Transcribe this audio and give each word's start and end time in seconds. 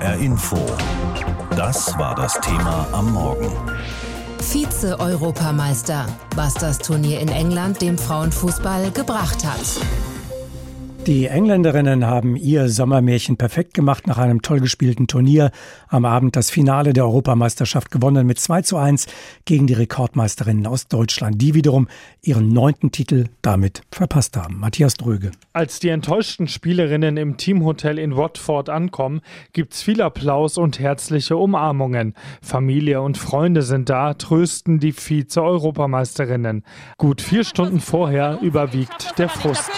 HR 0.00 0.14
Info. 0.18 0.56
Das 1.56 1.98
war 1.98 2.14
das 2.14 2.38
Thema 2.40 2.86
am 2.92 3.12
Morgen. 3.12 3.50
Vize-Europameister, 4.38 6.06
was 6.36 6.54
das 6.54 6.78
Turnier 6.78 7.18
in 7.20 7.28
England 7.28 7.82
dem 7.82 7.98
Frauenfußball 7.98 8.92
gebracht 8.92 9.44
hat. 9.44 9.58
Die 11.08 11.24
Engländerinnen 11.24 12.04
haben 12.04 12.36
ihr 12.36 12.68
Sommermärchen 12.68 13.38
perfekt 13.38 13.72
gemacht 13.72 14.06
nach 14.06 14.18
einem 14.18 14.42
toll 14.42 14.60
gespielten 14.60 15.06
Turnier. 15.06 15.52
Am 15.88 16.04
Abend 16.04 16.36
das 16.36 16.50
Finale 16.50 16.92
der 16.92 17.06
Europameisterschaft 17.06 17.90
gewonnen 17.90 18.26
mit 18.26 18.38
2 18.38 18.60
zu 18.60 18.76
1 18.76 19.06
gegen 19.46 19.66
die 19.66 19.72
Rekordmeisterinnen 19.72 20.66
aus 20.66 20.86
Deutschland, 20.86 21.40
die 21.40 21.54
wiederum 21.54 21.88
ihren 22.20 22.50
neunten 22.50 22.92
Titel 22.92 23.24
damit 23.40 23.80
verpasst 23.90 24.36
haben. 24.36 24.58
Matthias 24.58 24.98
Dröge. 24.98 25.30
Als 25.54 25.80
die 25.80 25.88
enttäuschten 25.88 26.46
Spielerinnen 26.46 27.16
im 27.16 27.38
Teamhotel 27.38 27.98
in 27.98 28.14
Watford 28.14 28.68
ankommen, 28.68 29.22
gibt's 29.54 29.80
viel 29.80 30.02
Applaus 30.02 30.58
und 30.58 30.78
herzliche 30.78 31.38
Umarmungen. 31.38 32.12
Familie 32.42 33.00
und 33.00 33.16
Freunde 33.16 33.62
sind 33.62 33.88
da, 33.88 34.12
trösten 34.12 34.78
die 34.78 34.92
Vize-Europameisterinnen. 34.92 36.64
Gut 36.98 37.22
vier 37.22 37.44
Stunden 37.44 37.80
vorher 37.80 38.40
überwiegt 38.42 39.18
der 39.18 39.30
Frust. 39.30 39.70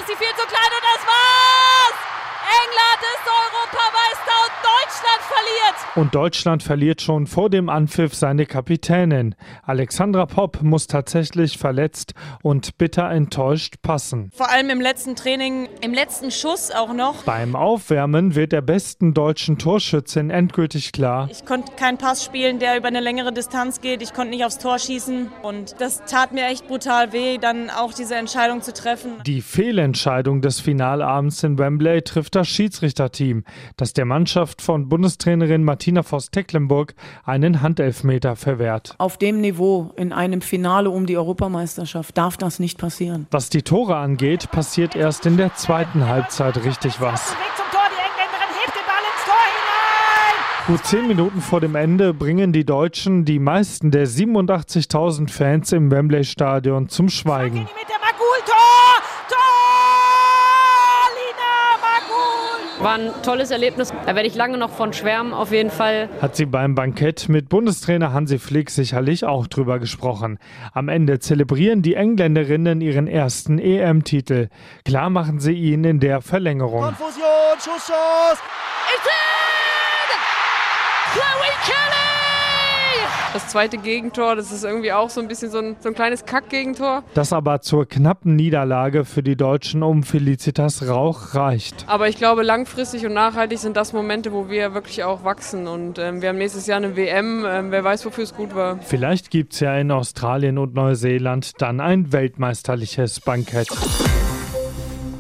Und 5.97 6.15
Deutschland 6.15 6.63
verliert 6.63 7.03
schon 7.03 7.27
vor 7.27 7.51
dem 7.51 7.69
Anpfiff 7.69 8.15
seine 8.15 8.47
Kapitänin. 8.47 9.35
Alexandra 9.65 10.27
Popp 10.27 10.63
muss 10.63 10.87
tatsächlich 10.87 11.59
verletzt 11.59 12.15
und 12.43 12.79
bitter 12.79 13.11
enttäuscht 13.11 13.83
passen. 13.83 14.31
Vor 14.33 14.49
allem 14.51 14.71
im 14.71 14.81
letzten 14.81 15.17
Training, 15.17 15.69
im 15.81 15.93
letzten 15.93 16.31
Schuss 16.31 16.71
auch 16.71 16.93
noch. 16.93 17.25
Beim 17.25 17.57
Aufwärmen 17.57 18.37
wird 18.37 18.53
der 18.53 18.61
besten 18.61 19.15
deutschen 19.15 19.59
Torschützin 19.59 20.31
endgültig 20.31 20.93
klar. 20.93 21.29
Ich 21.31 21.45
konnte 21.45 21.73
keinen 21.73 21.99
Pass 21.99 22.25
spielen, 22.25 22.61
der 22.61 22.77
über 22.77 22.89
eine 22.89 23.01
längere 23.01 23.33
Distanz 23.33 23.81
geht. 23.81 24.01
Ich 24.01 24.15
konnte 24.15 24.31
nicht 24.31 24.45
aufs 24.45 24.59
Tor 24.59 24.79
schießen. 24.79 25.29
Und 25.43 25.81
das 25.81 26.05
tat 26.05 26.33
mir 26.33 26.47
echt 26.47 26.69
brutal 26.69 27.13
weh, 27.13 27.39
dann 27.39 27.69
auch 27.69 27.93
diese 27.93 28.15
Entscheidung 28.15 28.63
zu 28.63 28.73
treffen. 28.73 29.15
Die 29.27 29.43
Fehlentscheidung 29.43 30.41
des 30.41 30.61
Finalabends 30.61 31.43
in 31.43 31.59
Wembley 31.59 32.03
trifft 32.03 32.37
das 32.37 32.47
Schiedsrichterteam, 32.47 33.43
das 33.77 33.93
der 33.93 34.05
Mannschaft 34.05 34.63
von 34.63 34.89
Bundestrainerin 35.31 35.65
Martina 35.65 36.03
Voss-Tecklenburg 36.03 36.95
einen 37.25 37.63
Handelfmeter 37.63 38.37
verwehrt. 38.37 38.95
Auf 38.99 39.17
dem 39.17 39.41
Niveau 39.41 39.93
in 39.97 40.13
einem 40.13 40.41
Finale 40.41 40.91
um 40.91 41.07
die 41.07 41.17
Europameisterschaft 41.17 42.19
darf 42.19 42.37
das 42.37 42.59
nicht 42.59 42.79
passieren. 42.79 43.27
Was 43.31 43.49
die 43.49 43.63
Tore 43.63 43.97
angeht, 43.97 44.51
passiert 44.51 44.97
erst 44.97 45.27
in 45.27 45.37
der 45.37 45.55
zweiten 45.55 46.07
Halbzeit 46.07 46.65
richtig 46.65 47.01
was. 47.01 47.35
Gut 50.67 50.85
zehn 50.85 51.09
Minuten 51.09 51.41
vor 51.41 51.61
dem 51.61 51.75
Ende 51.75 52.15
bringen 52.15 52.53
die 52.53 52.65
Deutschen 52.65 53.25
die 53.25 53.39
meisten 53.39 53.91
der 53.91 54.07
87.000 54.07 55.29
Fans 55.29 55.73
im 55.73 55.91
Wembley-Stadion 55.91 56.89
zum 56.89 57.09
Schweigen. 57.09 57.67
War 62.83 62.95
ein 62.95 63.11
tolles 63.23 63.51
Erlebnis. 63.51 63.93
Da 64.07 64.15
werde 64.15 64.27
ich 64.27 64.35
lange 64.35 64.57
noch 64.57 64.71
von 64.71 64.95
schwärmen, 64.95 65.35
auf 65.35 65.53
jeden 65.53 65.71
Fall. 65.71 66.09
Hat 66.23 66.35
sie 66.35 66.47
beim 66.47 66.75
Bankett 66.75 67.29
mit 67.29 67.51
Bundestrainer 67.51 68.15
Hansi 68.15 68.39
Flick 68.39 68.71
sicherlich 68.71 69.27
auch 69.27 69.47
drüber 69.47 69.79
gesprochen. 69.79 70.39
Am 70.73 70.89
Ende 70.89 71.19
zelebrieren 71.19 71.83
die 71.83 71.95
Engländerinnen 71.95 72.81
ihren 72.81 73.07
ersten 73.07 73.59
EM-Titel. 73.59 74.49
Klar 74.87 75.11
machen 75.11 75.41
sie 75.41 75.53
ihn 75.53 75.85
in 75.85 76.01
der 76.01 76.23
Verlängerung. 76.23 76.85
Konfusion, 76.85 77.59
Schuss, 77.59 77.87
Schuss! 77.87 78.39
It's 78.95 79.07
in! 79.07 80.17
Chloe 81.13 81.53
Kelly! 81.67 82.30
Das 83.33 83.47
zweite 83.47 83.79
Gegentor, 83.79 84.35
das 84.35 84.51
ist 84.51 84.65
irgendwie 84.65 84.93
auch 84.93 85.09
so 85.09 85.21
ein 85.21 85.29
bisschen 85.29 85.51
so 85.51 85.59
ein, 85.59 85.77
so 85.79 85.89
ein 85.89 85.95
kleines 85.95 86.25
Kack-Gegentor. 86.25 87.05
Das 87.15 87.33
aber 87.33 87.61
zur 87.61 87.87
knappen 87.87 88.35
Niederlage 88.35 89.05
für 89.05 89.23
die 89.23 89.37
Deutschen 89.37 89.85
um 89.85 90.03
Felicitas 90.03 90.89
Rauch 90.89 91.35
reicht. 91.35 91.85
Aber 91.87 92.09
ich 92.09 92.17
glaube, 92.17 92.43
langfristig 92.43 93.07
und 93.07 93.15
nachhaltig 93.15 93.59
sind 93.59 93.77
das 93.77 93.93
Momente, 93.93 94.33
wo 94.33 94.49
wir 94.49 94.75
wirklich 94.75 95.05
auch 95.05 95.23
wachsen. 95.23 95.69
Und 95.69 95.99
ähm, 96.01 96.23
wir 96.23 96.31
haben 96.31 96.39
nächstes 96.39 96.67
Jahr 96.67 96.79
eine 96.79 96.97
WM. 96.97 97.45
Ähm, 97.47 97.71
wer 97.71 97.85
weiß, 97.85 98.05
wofür 98.05 98.25
es 98.25 98.35
gut 98.35 98.55
war. 98.55 98.79
Vielleicht 98.79 99.31
gibt 99.31 99.53
es 99.53 99.61
ja 99.61 99.77
in 99.77 99.93
Australien 99.93 100.59
und 100.59 100.75
Neuseeland 100.75 101.53
dann 101.63 101.81
ein 101.81 102.13
weltmeisterliches 102.13 103.21
Bankett. 103.21 103.69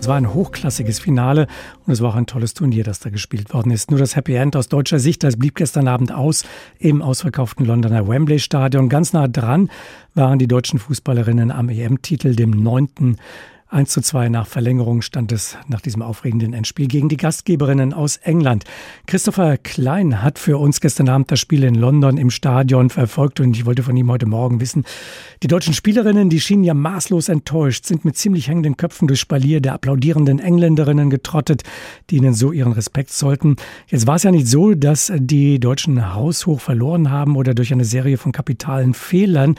Es 0.00 0.08
war 0.08 0.16
ein 0.16 0.32
hochklassiges 0.32 0.98
Finale 0.98 1.46
und 1.86 1.92
es 1.92 2.00
war 2.00 2.10
auch 2.10 2.14
ein 2.14 2.24
tolles 2.24 2.54
Turnier, 2.54 2.84
das 2.84 3.00
da 3.00 3.10
gespielt 3.10 3.52
worden 3.52 3.70
ist. 3.70 3.90
Nur 3.90 4.00
das 4.00 4.16
Happy 4.16 4.34
End 4.34 4.56
aus 4.56 4.68
deutscher 4.68 4.98
Sicht, 4.98 5.22
das 5.22 5.36
blieb 5.36 5.56
gestern 5.56 5.88
Abend 5.88 6.10
aus 6.10 6.44
im 6.78 7.02
ausverkauften 7.02 7.66
Londoner 7.66 8.08
Wembley 8.08 8.38
Stadion. 8.38 8.88
Ganz 8.88 9.12
nah 9.12 9.28
dran 9.28 9.70
waren 10.14 10.38
die 10.38 10.48
deutschen 10.48 10.78
Fußballerinnen 10.78 11.50
am 11.50 11.68
EM-Titel, 11.68 12.34
dem 12.34 12.50
neunten 12.50 13.18
1 13.72 13.88
zu 13.90 14.00
2 14.00 14.30
nach 14.30 14.48
Verlängerung 14.48 15.00
stand 15.00 15.30
es 15.30 15.56
nach 15.68 15.80
diesem 15.80 16.02
aufregenden 16.02 16.54
Endspiel 16.54 16.88
gegen 16.88 17.08
die 17.08 17.16
Gastgeberinnen 17.16 17.92
aus 17.92 18.16
England. 18.16 18.64
Christopher 19.06 19.58
Klein 19.58 20.24
hat 20.24 20.40
für 20.40 20.58
uns 20.58 20.80
gestern 20.80 21.08
Abend 21.08 21.30
das 21.30 21.38
Spiel 21.38 21.62
in 21.62 21.76
London 21.76 22.18
im 22.18 22.30
Stadion 22.30 22.90
verfolgt 22.90 23.38
und 23.38 23.56
ich 23.56 23.66
wollte 23.66 23.84
von 23.84 23.96
ihm 23.96 24.10
heute 24.10 24.26
Morgen 24.26 24.60
wissen, 24.60 24.82
die 25.44 25.46
deutschen 25.46 25.72
Spielerinnen, 25.72 26.30
die 26.30 26.40
schienen 26.40 26.64
ja 26.64 26.74
maßlos 26.74 27.28
enttäuscht, 27.28 27.86
sind 27.86 28.04
mit 28.04 28.16
ziemlich 28.16 28.48
hängenden 28.48 28.76
Köpfen 28.76 29.06
durch 29.06 29.20
Spalier 29.20 29.60
der 29.60 29.74
applaudierenden 29.74 30.40
Engländerinnen 30.40 31.08
getrottet, 31.08 31.62
die 32.10 32.16
ihnen 32.16 32.34
so 32.34 32.50
ihren 32.50 32.72
Respekt 32.72 33.12
sollten. 33.12 33.54
Jetzt 33.86 34.08
war 34.08 34.16
es 34.16 34.24
ja 34.24 34.32
nicht 34.32 34.48
so, 34.48 34.74
dass 34.74 35.12
die 35.16 35.60
Deutschen 35.60 36.12
haushoch 36.12 36.60
verloren 36.60 37.12
haben 37.12 37.36
oder 37.36 37.54
durch 37.54 37.72
eine 37.72 37.84
Serie 37.84 38.18
von 38.18 38.32
kapitalen 38.32 38.94
Fehlern. 38.94 39.54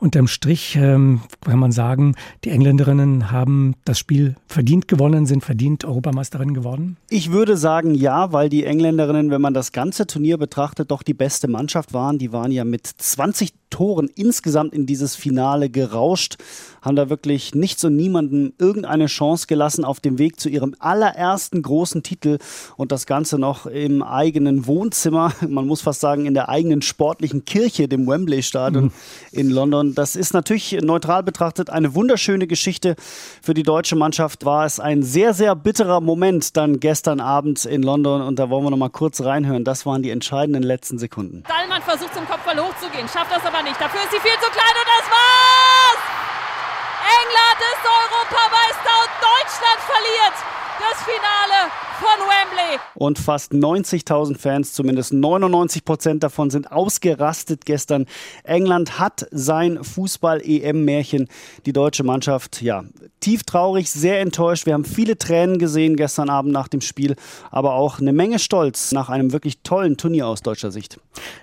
Unterm 0.00 0.26
Strich 0.26 0.76
ähm, 0.76 1.22
kann 1.40 1.58
man 1.58 1.72
sagen, 1.72 2.14
die 2.44 2.50
Engländerinnen 2.50 3.30
haben 3.30 3.53
haben 3.54 3.74
das 3.84 3.98
Spiel 3.98 4.34
verdient 4.46 4.88
gewonnen, 4.88 5.26
sind 5.26 5.44
verdient 5.44 5.84
Europameisterin 5.84 6.54
geworden? 6.54 6.96
Ich 7.08 7.30
würde 7.30 7.56
sagen 7.56 7.94
ja, 7.94 8.32
weil 8.32 8.48
die 8.48 8.64
Engländerinnen, 8.64 9.30
wenn 9.30 9.40
man 9.40 9.54
das 9.54 9.72
ganze 9.72 10.06
Turnier 10.06 10.38
betrachtet, 10.38 10.90
doch 10.90 11.02
die 11.02 11.14
beste 11.14 11.48
Mannschaft 11.48 11.92
waren. 11.92 12.18
Die 12.18 12.32
waren 12.32 12.50
ja 12.50 12.64
mit 12.64 12.86
20 12.86 13.52
Toren 13.74 14.08
insgesamt 14.14 14.72
in 14.72 14.86
dieses 14.86 15.16
Finale 15.16 15.68
gerauscht, 15.68 16.36
haben 16.80 16.94
da 16.94 17.10
wirklich 17.10 17.56
nichts 17.56 17.82
und 17.82 17.96
niemanden 17.96 18.52
irgendeine 18.56 19.06
Chance 19.06 19.48
gelassen 19.48 19.84
auf 19.84 19.98
dem 19.98 20.18
Weg 20.20 20.38
zu 20.38 20.48
ihrem 20.48 20.76
allerersten 20.78 21.60
großen 21.60 22.04
Titel 22.04 22.38
und 22.76 22.92
das 22.92 23.04
Ganze 23.06 23.36
noch 23.36 23.66
im 23.66 24.04
eigenen 24.04 24.68
Wohnzimmer, 24.68 25.32
man 25.48 25.66
muss 25.66 25.80
fast 25.80 26.00
sagen 26.00 26.26
in 26.26 26.34
der 26.34 26.48
eigenen 26.48 26.82
sportlichen 26.82 27.44
Kirche, 27.46 27.88
dem 27.88 28.06
Wembley 28.06 28.44
Stadion 28.44 28.84
mhm. 28.84 28.90
in 29.32 29.50
London. 29.50 29.94
Das 29.96 30.14
ist 30.14 30.34
natürlich 30.34 30.78
neutral 30.80 31.24
betrachtet 31.24 31.68
eine 31.68 31.96
wunderschöne 31.96 32.46
Geschichte. 32.46 32.94
Für 33.44 33.52
die 33.52 33.62
deutsche 33.62 33.94
Mannschaft 33.94 34.46
war 34.46 34.64
es 34.64 34.80
ein 34.80 35.02
sehr, 35.02 35.34
sehr 35.34 35.54
bitterer 35.54 36.00
Moment 36.00 36.56
dann 36.56 36.80
gestern 36.80 37.20
Abend 37.20 37.66
in 37.66 37.82
London 37.82 38.22
und 38.22 38.38
da 38.38 38.48
wollen 38.48 38.64
wir 38.64 38.70
noch 38.70 38.80
mal 38.80 38.88
kurz 38.88 39.20
reinhören. 39.20 39.64
Das 39.64 39.84
waren 39.84 40.02
die 40.02 40.08
entscheidenden 40.08 40.62
letzten 40.62 40.96
Sekunden. 40.96 41.44
Dallmann 41.44 41.82
versucht 41.82 42.14
zum 42.14 42.24
Kopfball 42.24 42.56
hochzugehen, 42.56 43.04
schafft 43.04 43.36
das 43.36 43.44
aber 43.44 43.60
nicht. 43.60 43.76
Dafür 43.76 44.00
ist 44.00 44.16
sie 44.16 44.20
viel 44.24 44.40
zu 44.40 44.48
klein 44.48 44.76
und 44.80 44.88
das 44.96 45.06
war's! 45.12 46.00
England 47.04 47.60
ist 47.68 47.84
Europameister 47.84 48.94
und 49.04 49.12
Deutschland 49.20 49.80
verliert 49.92 50.36
das 50.80 50.96
Finale 51.04 51.58
von 51.98 52.28
Wembley. 52.28 52.80
Und 52.94 53.18
fast 53.18 53.52
90.000 53.52 54.38
Fans, 54.38 54.72
zumindest 54.72 55.12
99 55.12 55.84
Prozent 55.84 56.22
davon, 56.22 56.50
sind 56.50 56.70
ausgerastet 56.72 57.64
gestern. 57.64 58.06
England 58.44 58.98
hat 58.98 59.26
sein 59.30 59.82
Fußball-EM-Märchen. 59.82 61.28
Die 61.66 61.72
deutsche 61.72 62.04
Mannschaft, 62.04 62.62
ja, 62.62 62.84
tief 63.20 63.42
traurig, 63.44 63.90
sehr 63.90 64.20
enttäuscht. 64.20 64.66
Wir 64.66 64.74
haben 64.74 64.84
viele 64.84 65.16
Tränen 65.16 65.58
gesehen 65.58 65.96
gestern 65.96 66.30
Abend 66.30 66.52
nach 66.52 66.68
dem 66.68 66.80
Spiel, 66.80 67.16
aber 67.50 67.74
auch 67.74 68.00
eine 68.00 68.12
Menge 68.12 68.38
Stolz 68.38 68.92
nach 68.92 69.08
einem 69.08 69.32
wirklich 69.32 69.62
tollen 69.62 69.96
Turnier 69.96 70.26
aus 70.26 70.42
deutscher 70.42 70.70
Sicht. 70.70 70.98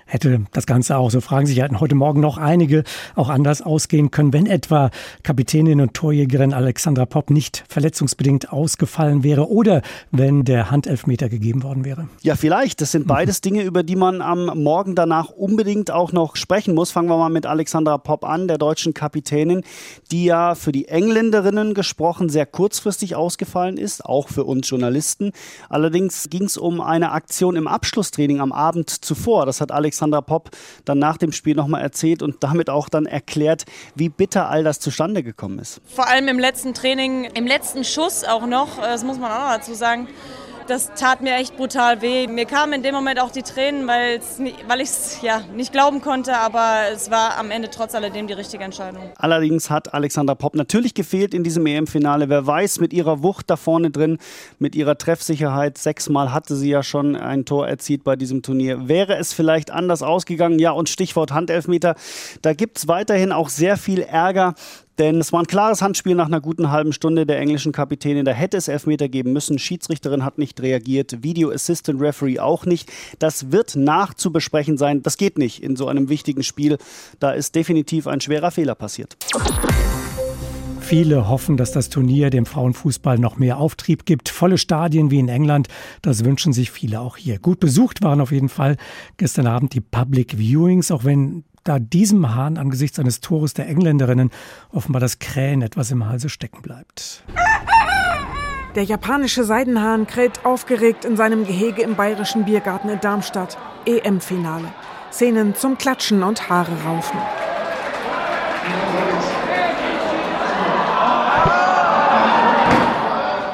Hätte 0.06 0.42
das 0.52 0.66
Ganze 0.66 0.96
auch, 0.96 1.10
so 1.10 1.20
fragen 1.20 1.46
sich 1.46 1.60
hatten 1.62 1.80
heute 1.80 1.94
Morgen 1.94 2.20
noch 2.20 2.38
einige, 2.38 2.84
auch 3.14 3.28
anders 3.28 3.62
ausgehen 3.62 4.10
können, 4.10 4.32
wenn 4.32 4.46
etwa 4.46 4.90
Kapitänin 5.22 5.80
und 5.80 5.94
Torjägerin 5.94 6.52
Alexandra 6.52 7.06
Popp 7.06 7.30
nicht 7.30 7.64
verletzungsbedingt 7.68 8.52
ausgefallen 8.52 9.24
wäre 9.24 9.48
oder 9.50 9.82
wenn 10.10 10.41
der 10.42 10.70
Handelfmeter 10.70 11.28
gegeben 11.28 11.62
worden 11.62 11.84
wäre? 11.84 12.08
Ja, 12.22 12.36
vielleicht. 12.36 12.80
Das 12.80 12.92
sind 12.92 13.06
beides 13.08 13.40
Dinge, 13.40 13.62
über 13.62 13.82
die 13.82 13.96
man 13.96 14.22
am 14.22 14.46
Morgen 14.62 14.94
danach 14.94 15.30
unbedingt 15.30 15.90
auch 15.90 16.12
noch 16.12 16.36
sprechen 16.36 16.74
muss. 16.74 16.90
Fangen 16.90 17.08
wir 17.08 17.16
mal 17.16 17.28
mit 17.28 17.46
Alexandra 17.46 17.98
Popp 17.98 18.24
an, 18.24 18.48
der 18.48 18.58
deutschen 18.58 18.94
Kapitänin, 18.94 19.62
die 20.10 20.24
ja 20.24 20.54
für 20.54 20.72
die 20.72 20.88
Engländerinnen 20.88 21.74
gesprochen 21.74 22.28
sehr 22.28 22.46
kurzfristig 22.46 23.16
ausgefallen 23.16 23.76
ist, 23.76 24.04
auch 24.04 24.28
für 24.28 24.44
uns 24.44 24.68
Journalisten. 24.68 25.32
Allerdings 25.68 26.28
ging 26.30 26.44
es 26.44 26.56
um 26.56 26.80
eine 26.80 27.12
Aktion 27.12 27.56
im 27.56 27.66
Abschlusstraining 27.66 28.40
am 28.40 28.52
Abend 28.52 28.90
zuvor. 28.90 29.46
Das 29.46 29.60
hat 29.60 29.72
Alexandra 29.72 30.20
Popp 30.20 30.50
dann 30.84 30.98
nach 30.98 31.16
dem 31.16 31.32
Spiel 31.32 31.54
nochmal 31.54 31.82
erzählt 31.82 32.22
und 32.22 32.42
damit 32.42 32.70
auch 32.70 32.88
dann 32.88 33.06
erklärt, 33.06 33.64
wie 33.94 34.08
bitter 34.08 34.48
all 34.48 34.64
das 34.64 34.80
zustande 34.80 35.22
gekommen 35.22 35.58
ist. 35.58 35.80
Vor 35.84 36.08
allem 36.08 36.28
im 36.28 36.38
letzten 36.38 36.74
Training, 36.74 37.24
im 37.34 37.46
letzten 37.46 37.84
Schuss 37.84 38.24
auch 38.24 38.46
noch, 38.46 38.78
das 38.78 39.04
muss 39.04 39.18
man 39.18 39.30
auch 39.30 39.38
noch 39.38 39.56
dazu 39.56 39.74
sagen, 39.74 40.08
Das 40.68 40.90
tat 40.94 41.22
mir 41.22 41.34
echt 41.34 41.56
brutal 41.56 42.02
weh. 42.02 42.26
Mir 42.28 42.44
kamen 42.44 42.74
in 42.74 42.82
dem 42.82 42.94
Moment 42.94 43.20
auch 43.20 43.30
die 43.30 43.42
Tränen, 43.42 43.86
weil 43.86 44.20
ich 44.80 44.88
es 44.88 45.18
ja, 45.22 45.42
nicht 45.54 45.72
glauben 45.72 46.00
konnte, 46.00 46.36
aber 46.36 46.82
es 46.92 47.10
war 47.10 47.36
am 47.36 47.50
Ende 47.50 47.68
trotz 47.68 47.94
alledem 47.94 48.26
die 48.26 48.32
richtige 48.32 48.62
Entscheidung. 48.62 49.02
Allerdings 49.16 49.70
hat 49.70 49.92
Alexandra 49.92 50.34
Popp 50.34 50.54
natürlich 50.54 50.94
gefehlt 50.94 51.34
in 51.34 51.42
diesem 51.42 51.66
EM-Finale. 51.66 52.28
Wer 52.28 52.46
weiß, 52.46 52.80
mit 52.80 52.92
ihrer 52.92 53.22
Wucht 53.22 53.50
da 53.50 53.56
vorne 53.56 53.90
drin, 53.90 54.18
mit 54.58 54.74
ihrer 54.74 54.96
Treffsicherheit, 54.96 55.78
sechsmal 55.78 56.32
hatte 56.32 56.54
sie 56.56 56.70
ja 56.70 56.82
schon 56.82 57.16
ein 57.16 57.44
Tor 57.44 57.66
erzielt 57.66 58.04
bei 58.04 58.16
diesem 58.16 58.42
Turnier. 58.42 58.88
Wäre 58.88 59.16
es 59.16 59.32
vielleicht 59.32 59.70
anders 59.70 60.02
ausgegangen? 60.02 60.58
Ja, 60.58 60.70
und 60.70 60.88
Stichwort 60.88 61.32
Handelfmeter. 61.32 61.96
Da 62.40 62.54
gibt 62.54 62.78
es 62.78 62.88
weiterhin 62.88 63.32
auch 63.32 63.48
sehr 63.48 63.76
viel 63.76 64.00
Ärger. 64.00 64.54
Denn 65.02 65.18
es 65.18 65.32
war 65.32 65.40
ein 65.40 65.48
klares 65.48 65.82
Handspiel 65.82 66.14
nach 66.14 66.26
einer 66.26 66.40
guten 66.40 66.70
halben 66.70 66.92
Stunde 66.92 67.26
der 67.26 67.40
englischen 67.40 67.72
Kapitänin. 67.72 68.24
Da 68.24 68.30
hätte 68.30 68.56
es 68.56 68.68
Elfmeter 68.68 69.08
geben 69.08 69.32
müssen. 69.32 69.58
Schiedsrichterin 69.58 70.24
hat 70.24 70.38
nicht 70.38 70.62
reagiert. 70.62 71.24
Video 71.24 71.50
Assistant 71.50 72.00
Referee 72.00 72.38
auch 72.38 72.66
nicht. 72.66 72.88
Das 73.18 73.50
wird 73.50 73.74
nachzubesprechen 73.74 74.78
sein. 74.78 75.02
Das 75.02 75.16
geht 75.16 75.38
nicht 75.38 75.60
in 75.60 75.74
so 75.74 75.88
einem 75.88 76.08
wichtigen 76.08 76.44
Spiel. 76.44 76.78
Da 77.18 77.32
ist 77.32 77.56
definitiv 77.56 78.06
ein 78.06 78.20
schwerer 78.20 78.52
Fehler 78.52 78.76
passiert. 78.76 79.16
Viele 80.78 81.28
hoffen, 81.28 81.56
dass 81.56 81.72
das 81.72 81.88
Turnier 81.88 82.30
dem 82.30 82.46
Frauenfußball 82.46 83.18
noch 83.18 83.38
mehr 83.38 83.58
Auftrieb 83.58 84.06
gibt. 84.06 84.28
Volle 84.28 84.56
Stadien 84.56 85.10
wie 85.10 85.18
in 85.18 85.28
England, 85.28 85.66
das 86.02 86.24
wünschen 86.24 86.52
sich 86.52 86.70
viele 86.70 87.00
auch 87.00 87.16
hier. 87.16 87.40
Gut 87.40 87.58
besucht 87.58 88.02
waren 88.02 88.20
auf 88.20 88.30
jeden 88.30 88.48
Fall 88.48 88.76
gestern 89.16 89.48
Abend 89.48 89.74
die 89.74 89.80
Public 89.80 90.38
Viewings, 90.38 90.92
auch 90.92 91.02
wenn 91.02 91.42
da 91.64 91.78
diesem 91.78 92.34
Hahn 92.34 92.58
angesichts 92.58 92.98
eines 92.98 93.20
Tores 93.20 93.54
der 93.54 93.68
Engländerinnen 93.68 94.30
offenbar 94.70 95.00
das 95.00 95.18
Krähen 95.18 95.62
etwas 95.62 95.90
im 95.90 96.06
Halse 96.06 96.28
stecken 96.28 96.62
bleibt. 96.62 97.24
Der 98.74 98.84
japanische 98.84 99.44
Seidenhahn 99.44 100.06
kräht 100.06 100.44
aufgeregt 100.46 101.04
in 101.04 101.16
seinem 101.16 101.46
Gehege 101.46 101.82
im 101.82 101.94
Bayerischen 101.94 102.46
Biergarten 102.46 102.88
in 102.88 103.00
Darmstadt. 103.00 103.58
EM-Finale. 103.84 104.72
Szenen 105.12 105.54
zum 105.54 105.76
Klatschen 105.76 106.22
und 106.22 106.48
Haare 106.48 106.72
raufen. 106.84 107.18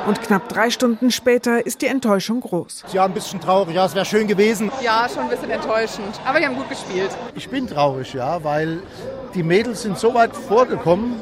Und 0.09 0.23
knapp 0.23 0.49
drei 0.49 0.71
Stunden 0.71 1.11
später 1.11 1.67
ist 1.67 1.83
die 1.83 1.87
Enttäuschung 1.87 2.41
groß. 2.41 2.85
Ja, 2.95 3.05
ein 3.05 3.13
bisschen 3.13 3.43
traurig. 3.43 3.75
Ja, 3.75 3.85
es 3.85 3.95
wäre 3.95 4.07
schön 4.07 4.27
gewesen. 4.27 4.73
Ja, 4.83 5.07
schon 5.07 5.25
ein 5.25 5.29
bisschen 5.29 5.51
enttäuschend. 5.51 6.19
Aber 6.25 6.39
die 6.39 6.47
haben 6.47 6.57
gut 6.57 6.71
gespielt. 6.71 7.11
Ich 7.35 7.51
bin 7.51 7.67
traurig, 7.67 8.15
ja, 8.15 8.43
weil 8.43 8.81
die 9.35 9.43
Mädels 9.43 9.83
sind 9.83 9.99
so 9.99 10.15
weit 10.15 10.35
vorgekommen 10.35 11.17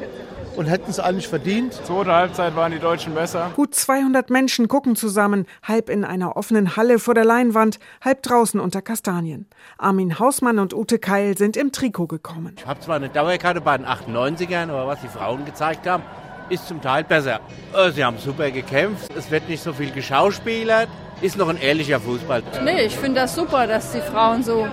und 0.55 0.67
hätten 0.67 0.88
es 0.88 1.00
eigentlich 1.00 1.27
verdient. 1.27 1.75
Zweite 1.85 2.12
Halbzeit 2.12 2.55
waren 2.55 2.71
die 2.71 2.79
Deutschen 2.79 3.12
besser. 3.12 3.50
Gut 3.56 3.75
200 3.75 4.31
Menschen 4.31 4.69
gucken 4.69 4.94
zusammen, 4.94 5.47
halb 5.65 5.91
in 5.91 6.05
einer 6.05 6.37
offenen 6.37 6.77
Halle 6.77 7.00
vor 7.00 7.15
der 7.15 7.25
Leinwand, 7.25 7.81
halb 8.00 8.23
draußen 8.23 8.61
unter 8.61 8.83
Kastanien. 8.83 9.49
Armin 9.79 10.21
Hausmann 10.21 10.61
und 10.61 10.73
Ute 10.75 11.00
Keil 11.00 11.37
sind 11.37 11.56
im 11.56 11.73
Trikot 11.73 12.06
gekommen. 12.06 12.55
Ich 12.56 12.67
habe 12.67 12.79
zwar 12.79 12.94
eine 12.94 13.09
Dauerkarte 13.09 13.61
bei 13.61 13.79
den 13.79 13.87
98ern, 13.87 14.71
aber 14.71 14.87
was 14.87 15.00
die 15.00 15.09
Frauen 15.09 15.44
gezeigt 15.44 15.88
haben, 15.88 16.05
ist 16.48 16.66
zum 16.69 16.81
Teil 16.81 17.04
besser. 17.04 17.40
Äh, 17.75 17.90
sie 17.90 18.04
haben 18.04 18.19
super 18.19 18.50
gekämpft, 18.50 19.10
es 19.16 19.31
wird 19.31 19.48
nicht 19.48 19.62
so 19.62 19.72
viel 19.72 19.90
geschauspielert, 19.90 20.88
ist 21.20 21.37
noch 21.37 21.48
ein 21.48 21.58
ehrlicher 21.58 22.00
Fußball. 22.00 22.43
Nee, 22.64 22.82
ich 22.87 22.96
finde 22.96 23.20
das 23.22 23.34
super, 23.34 23.66
dass 23.66 23.93
die 23.93 24.00
Frauen 24.00 24.43
so 24.43 24.66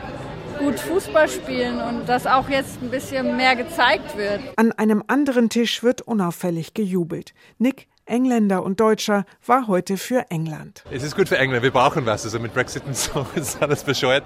gut 0.59 0.79
Fußball 0.79 1.27
spielen 1.27 1.79
und 1.81 2.07
dass 2.07 2.27
auch 2.27 2.49
jetzt 2.49 2.81
ein 2.81 2.89
bisschen 2.89 3.35
mehr 3.37 3.55
gezeigt 3.55 4.15
wird. 4.17 4.41
An 4.55 4.71
einem 4.73 5.03
anderen 5.07 5.49
Tisch 5.49 5.83
wird 5.83 6.01
unauffällig 6.01 6.73
gejubelt. 6.73 7.33
Nick 7.57 7.87
Engländer 8.05 8.63
und 8.63 8.79
Deutscher 8.79 9.25
war 9.45 9.67
heute 9.67 9.97
für 9.97 10.25
England. 10.29 10.83
Es 10.91 11.03
ist 11.03 11.15
gut 11.15 11.29
für 11.29 11.37
England, 11.37 11.63
wir 11.63 11.71
brauchen 11.71 12.05
was. 12.05 12.25
Also 12.25 12.39
mit 12.39 12.53
Brexit 12.53 12.83
und 12.85 12.97
so 12.97 13.25
ist 13.35 13.61
alles 13.61 13.83
bescheuert. 13.83 14.23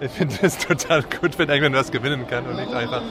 Ich 0.00 0.10
finde 0.10 0.34
es 0.42 0.58
total 0.58 1.02
gut, 1.02 1.38
wenn 1.38 1.48
England 1.48 1.76
was 1.76 1.90
gewinnen 1.90 2.26
kann 2.26 2.46
und 2.46 2.56
nicht 2.56 2.72
einfach 2.72 3.02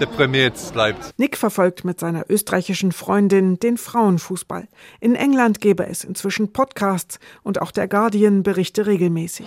deprimiert 0.00 0.54
bleibt. 0.72 1.12
Nick 1.18 1.36
verfolgt 1.36 1.84
mit 1.84 2.00
seiner 2.00 2.24
österreichischen 2.28 2.92
Freundin 2.92 3.58
den 3.58 3.76
Frauenfußball. 3.76 4.68
In 5.00 5.14
England 5.14 5.60
gäbe 5.60 5.86
es 5.86 6.04
inzwischen 6.04 6.52
Podcasts 6.52 7.18
und 7.42 7.60
auch 7.60 7.70
der 7.70 7.88
Guardian 7.88 8.42
berichte 8.42 8.86
regelmäßig. 8.86 9.46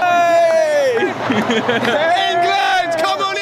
Hey! 0.00 1.12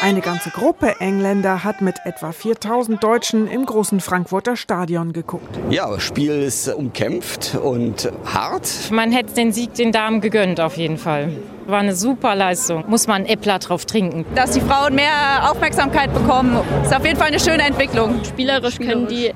Eine 0.03 0.21
ganze 0.21 0.51
Gruppe 0.51 0.97
Engländer 0.99 1.63
hat 1.63 1.81
mit 1.81 1.95
etwa 2.05 2.33
4000 2.33 3.01
Deutschen 3.05 3.47
im 3.47 3.65
großen 3.65 4.01
Frankfurter 4.01 4.57
Stadion 4.57 5.13
geguckt. 5.13 5.61
Ja, 5.71 5.89
das 5.89 6.03
Spiel 6.03 6.43
ist 6.43 6.67
umkämpft 6.67 7.55
und 7.55 8.11
hart. 8.25 8.69
Man 8.91 9.13
hätte 9.13 9.33
den 9.35 9.53
Sieg 9.53 9.75
den 9.75 9.93
Damen 9.93 10.21
gegönnt, 10.21 10.61
auf 10.61 10.77
jeden 10.77 10.99
Fall. 10.99 11.31
War 11.69 11.79
eine 11.79 11.95
super 11.95 12.35
Leistung. 12.35 12.83
Muss 12.89 13.07
man 13.07 13.27
Äppler 13.27 13.61
drauf 13.61 13.85
trinken. 13.87 14.25
Dass 14.35 14.51
die 14.51 14.61
Frauen 14.61 14.97
mehr 14.97 15.49
Aufmerksamkeit 15.49 16.13
bekommen, 16.13 16.59
ist 16.83 16.93
auf 16.93 17.07
jeden 17.07 17.17
Fall 17.17 17.29
eine 17.29 17.39
schöne 17.39 17.63
Entwicklung. 17.63 18.25
Spielerisch, 18.25 18.75
Spielerisch. 18.75 18.79
können 18.79 19.07
die 19.07 19.33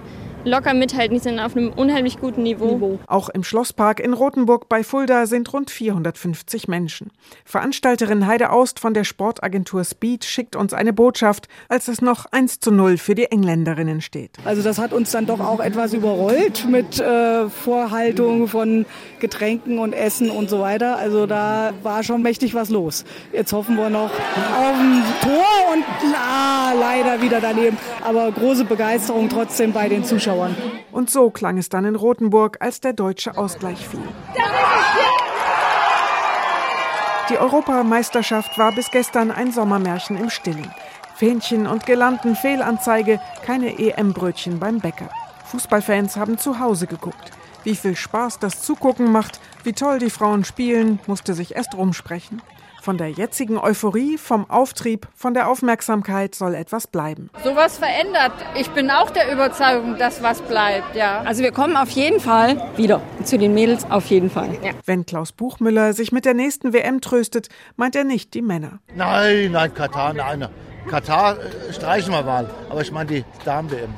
locker 0.46 0.74
mithalten. 0.74 1.16
Die 1.16 1.22
sind 1.22 1.40
auf 1.40 1.56
einem 1.56 1.72
unheimlich 1.72 2.18
guten 2.18 2.44
Niveau. 2.44 2.98
Auch 3.06 3.28
im 3.28 3.42
Schlosspark 3.42 4.00
in 4.00 4.12
Rothenburg 4.12 4.68
bei 4.68 4.84
Fulda 4.84 5.26
sind 5.26 5.52
rund 5.52 5.70
450 5.70 6.68
Menschen. 6.68 7.10
Veranstalterin 7.44 8.26
Heide 8.26 8.50
Aust 8.50 8.78
von 8.78 8.94
der 8.94 9.04
Sportagentur 9.04 9.84
Speed 9.84 10.24
schickt 10.24 10.56
uns 10.56 10.72
eine 10.72 10.92
Botschaft, 10.92 11.48
als 11.68 11.88
es 11.88 12.00
noch 12.00 12.26
1 12.30 12.60
zu 12.60 12.70
0 12.70 12.96
für 12.96 13.14
die 13.14 13.30
Engländerinnen 13.30 14.00
steht. 14.00 14.36
Also 14.44 14.62
das 14.62 14.78
hat 14.78 14.92
uns 14.92 15.10
dann 15.10 15.26
doch 15.26 15.40
auch 15.40 15.60
etwas 15.60 15.92
überrollt 15.92 16.66
mit 16.70 17.00
äh, 17.00 17.48
Vorhaltung 17.48 18.46
von 18.46 18.86
Getränken 19.18 19.78
und 19.78 19.92
Essen 19.92 20.30
und 20.30 20.48
so 20.48 20.60
weiter. 20.60 20.96
Also 20.96 21.26
da 21.26 21.72
war 21.82 22.04
schon 22.04 22.22
mächtig 22.22 22.54
was 22.54 22.70
los. 22.70 23.04
Jetzt 23.32 23.52
hoffen 23.52 23.76
wir 23.76 23.90
noch 23.90 24.10
auf 24.10 24.78
ein 24.78 25.02
Tor 25.22 25.74
und 25.74 25.84
ah, 26.14 26.72
leider 26.78 27.20
wieder 27.20 27.40
daneben. 27.40 27.76
Aber 28.04 28.30
große 28.30 28.64
Begeisterung 28.64 29.28
trotzdem 29.28 29.72
bei 29.72 29.88
den 29.88 30.04
Zuschauern. 30.04 30.35
Zuschauern. 30.36 30.56
Und 30.92 31.10
so 31.10 31.30
klang 31.30 31.58
es 31.58 31.68
dann 31.68 31.84
in 31.84 31.94
Rothenburg, 31.94 32.58
als 32.60 32.80
der 32.80 32.92
deutsche 32.92 33.36
Ausgleich 33.36 33.86
fiel. 33.86 34.00
Die 37.28 37.38
Europameisterschaft 37.38 38.56
war 38.58 38.72
bis 38.72 38.90
gestern 38.90 39.30
ein 39.30 39.52
Sommermärchen 39.52 40.16
im 40.16 40.30
Stillen. 40.30 40.70
Fähnchen 41.16 41.66
und 41.66 41.86
Girlanden, 41.86 42.36
Fehlanzeige, 42.36 43.20
keine 43.44 43.78
EM-Brötchen 43.78 44.60
beim 44.60 44.80
Bäcker. 44.80 45.08
Fußballfans 45.46 46.16
haben 46.16 46.38
zu 46.38 46.60
Hause 46.60 46.86
geguckt. 46.86 47.32
Wie 47.64 47.74
viel 47.74 47.96
Spaß 47.96 48.38
das 48.38 48.62
Zugucken 48.62 49.10
macht, 49.10 49.40
wie 49.64 49.72
toll 49.72 49.98
die 49.98 50.10
Frauen 50.10 50.44
spielen, 50.44 51.00
musste 51.06 51.34
sich 51.34 51.56
erst 51.56 51.74
rumsprechen. 51.74 52.42
Von 52.86 52.98
der 52.98 53.10
jetzigen 53.10 53.58
Euphorie, 53.58 54.16
vom 54.16 54.48
Auftrieb, 54.48 55.08
von 55.16 55.34
der 55.34 55.48
Aufmerksamkeit 55.48 56.36
soll 56.36 56.54
etwas 56.54 56.86
bleiben. 56.86 57.30
Sowas 57.42 57.78
verändert. 57.78 58.30
Ich 58.54 58.70
bin 58.70 58.92
auch 58.92 59.10
der 59.10 59.32
Überzeugung, 59.32 59.98
dass 59.98 60.22
was 60.22 60.40
bleibt, 60.40 60.94
ja. 60.94 61.22
Also 61.22 61.42
wir 61.42 61.50
kommen 61.50 61.76
auf 61.76 61.90
jeden 61.90 62.20
Fall 62.20 62.62
wieder 62.76 63.02
zu 63.24 63.38
den 63.38 63.54
Mädels, 63.54 63.90
auf 63.90 64.06
jeden 64.06 64.30
Fall. 64.30 64.56
Ja. 64.62 64.70
Wenn 64.84 65.04
Klaus 65.04 65.32
Buchmüller 65.32 65.94
sich 65.94 66.12
mit 66.12 66.24
der 66.24 66.34
nächsten 66.34 66.72
WM 66.72 67.00
tröstet, 67.00 67.48
meint 67.74 67.96
er 67.96 68.04
nicht 68.04 68.34
die 68.34 68.42
Männer. 68.42 68.78
Nein, 68.94 69.50
nein, 69.50 69.74
Katar, 69.74 70.14
nein. 70.14 70.48
Katar 70.88 71.38
äh, 71.40 71.72
streichen 71.72 72.12
wir 72.12 72.22
mal. 72.22 72.48
Aber 72.70 72.82
ich 72.82 72.92
meine 72.92 73.10
die 73.10 73.24
Damen-WM. 73.44 73.92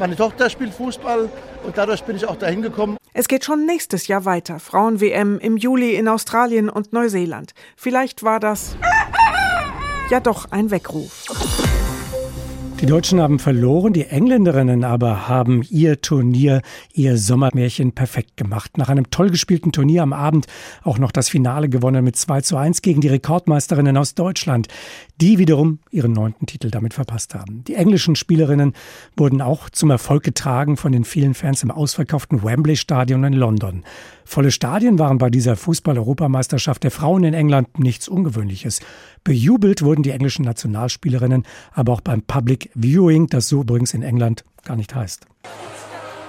Meine 0.00 0.16
Tochter 0.16 0.50
spielt 0.50 0.74
Fußball 0.74 1.30
und 1.64 1.78
dadurch 1.78 2.02
bin 2.02 2.16
ich 2.16 2.26
auch 2.26 2.34
dahin 2.34 2.60
gekommen. 2.60 2.96
Es 3.18 3.28
geht 3.28 3.46
schon 3.46 3.64
nächstes 3.64 4.08
Jahr 4.08 4.26
weiter. 4.26 4.60
Frauen-WM 4.60 5.38
im 5.38 5.56
Juli 5.56 5.94
in 5.94 6.06
Australien 6.06 6.68
und 6.68 6.92
Neuseeland. 6.92 7.54
Vielleicht 7.74 8.22
war 8.22 8.40
das 8.40 8.76
ja 10.10 10.20
doch 10.20 10.50
ein 10.50 10.70
Weckruf. 10.70 11.24
Die 12.82 12.84
Deutschen 12.84 13.22
haben 13.22 13.38
verloren, 13.38 13.94
die 13.94 14.04
Engländerinnen 14.04 14.84
aber 14.84 15.28
haben 15.28 15.62
ihr 15.70 16.02
Turnier, 16.02 16.60
ihr 16.92 17.16
Sommermärchen 17.16 17.92
perfekt 17.92 18.36
gemacht. 18.36 18.76
Nach 18.76 18.90
einem 18.90 19.08
toll 19.08 19.30
gespielten 19.30 19.72
Turnier 19.72 20.02
am 20.02 20.12
Abend 20.12 20.46
auch 20.84 20.98
noch 20.98 21.10
das 21.10 21.30
Finale 21.30 21.70
gewonnen 21.70 22.04
mit 22.04 22.16
2 22.16 22.42
zu 22.42 22.58
1 22.58 22.82
gegen 22.82 23.00
die 23.00 23.08
Rekordmeisterinnen 23.08 23.96
aus 23.96 24.14
Deutschland, 24.14 24.68
die 25.22 25.38
wiederum 25.38 25.78
ihren 25.90 26.12
neunten 26.12 26.46
Titel 26.46 26.70
damit 26.70 26.92
verpasst 26.92 27.34
haben. 27.34 27.64
Die 27.64 27.76
englischen 27.76 28.14
Spielerinnen 28.14 28.74
wurden 29.16 29.40
auch 29.40 29.70
zum 29.70 29.90
Erfolg 29.90 30.22
getragen 30.22 30.76
von 30.76 30.92
den 30.92 31.04
vielen 31.04 31.32
Fans 31.32 31.62
im 31.62 31.70
ausverkauften 31.70 32.44
Wembley 32.44 32.76
Stadion 32.76 33.24
in 33.24 33.32
London. 33.32 33.84
Volle 34.26 34.50
Stadien 34.50 34.98
waren 34.98 35.18
bei 35.18 35.30
dieser 35.30 35.56
Fußball-Europameisterschaft 35.56 36.82
der 36.82 36.90
Frauen 36.90 37.24
in 37.24 37.32
England 37.32 37.78
nichts 37.78 38.08
Ungewöhnliches. 38.08 38.80
Bejubelt 39.24 39.82
wurden 39.82 40.02
die 40.02 40.10
englischen 40.10 40.44
Nationalspielerinnen 40.44 41.44
aber 41.72 41.92
auch 41.92 42.00
beim 42.00 42.22
Public 42.22 42.65
Viewing, 42.74 43.28
das 43.28 43.48
so 43.48 43.60
übrigens 43.60 43.94
in 43.94 44.02
England 44.02 44.44
gar 44.64 44.76
nicht 44.76 44.94
heißt. 44.94 45.26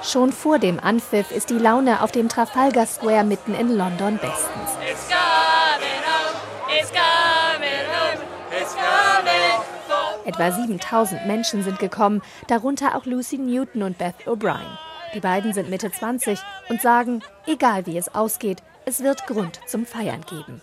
Schon 0.03 0.32
vor 0.32 0.60
dem 0.60 0.79
Anpfiff 0.79 1.32
ist 1.32 1.50
die 1.50 1.58
Laune 1.58 2.01
auf 2.01 2.12
dem 2.12 2.29
Trafalgar 2.29 2.86
Square 2.86 3.24
mitten 3.24 3.53
in 3.53 3.75
London 3.75 4.20
bestens. 4.22 4.77
Etwa 10.25 10.51
7000 10.51 11.25
Menschen 11.25 11.63
sind 11.63 11.79
gekommen, 11.79 12.22
darunter 12.48 12.96
auch 12.96 13.06
Lucy 13.06 13.38
Newton 13.38 13.84
und 13.84 13.98
Beth 13.98 14.27
O'Brien. 14.27 14.77
Die 15.13 15.20
beiden 15.20 15.53
sind 15.53 15.70
Mitte 15.70 15.91
20 15.91 16.39
und 16.70 16.82
sagen, 16.82 17.22
egal 17.46 17.86
wie 17.86 17.98
es 17.98 18.13
ausgeht, 18.13 18.62
es 18.86 19.01
wird 19.01 19.25
Grund 19.25 19.60
zum 19.65 19.86
Feiern 19.86 20.22
geben. 20.29 20.62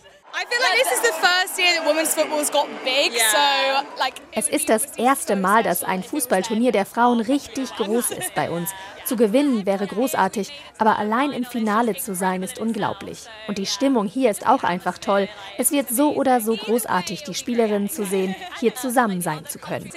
Es 4.32 4.48
ist 4.48 4.68
das 4.68 4.96
erste 4.96 5.36
Mal, 5.36 5.62
dass 5.62 5.84
ein 5.84 6.02
Fußballturnier 6.02 6.72
der 6.72 6.86
Frauen 6.86 7.20
richtig 7.20 7.70
groß 7.76 8.10
ist 8.10 8.34
bei 8.34 8.50
uns. 8.50 8.70
Zu 9.04 9.14
gewinnen 9.14 9.64
wäre 9.64 9.86
großartig, 9.86 10.50
aber 10.78 10.98
allein 10.98 11.30
im 11.30 11.44
Finale 11.44 11.94
zu 11.94 12.16
sein 12.16 12.42
ist 12.42 12.58
unglaublich. 12.58 13.26
Und 13.46 13.58
die 13.58 13.66
Stimmung 13.66 14.06
hier 14.06 14.30
ist 14.32 14.44
auch 14.44 14.64
einfach 14.64 14.98
toll. 14.98 15.28
Es 15.56 15.70
wird 15.70 15.88
so 15.90 16.14
oder 16.14 16.40
so 16.40 16.56
großartig, 16.56 17.22
die 17.22 17.34
Spielerinnen 17.34 17.88
zu 17.88 18.04
sehen, 18.04 18.34
hier 18.58 18.74
zusammen 18.74 19.20
sein 19.20 19.46
zu 19.46 19.60
können. 19.60 19.88